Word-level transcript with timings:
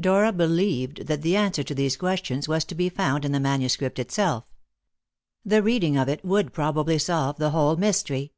Dora 0.00 0.32
believed 0.32 1.06
that 1.06 1.20
the 1.20 1.36
answer 1.36 1.62
to 1.62 1.74
these 1.74 1.98
questions 1.98 2.48
was 2.48 2.64
to 2.64 2.74
be 2.74 2.88
found 2.88 3.26
in 3.26 3.32
the 3.32 3.38
manuscript 3.38 3.98
itself. 3.98 4.46
The 5.44 5.62
reading 5.62 5.98
of 5.98 6.08
it 6.08 6.24
would 6.24 6.54
probably 6.54 6.98
solve 6.98 7.36
the 7.36 7.50
whole 7.50 7.76
mystery. 7.76 8.32